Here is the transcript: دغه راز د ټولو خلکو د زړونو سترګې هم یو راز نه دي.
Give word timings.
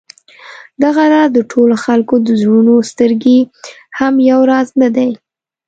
دغه 0.83 1.03
راز 1.13 1.29
د 1.33 1.39
ټولو 1.51 1.75
خلکو 1.85 2.15
د 2.21 2.29
زړونو 2.41 2.73
سترګې 2.91 3.39
هم 3.99 4.13
یو 4.31 4.39
راز 4.51 4.67
نه 4.81 4.89
دي. 4.95 5.09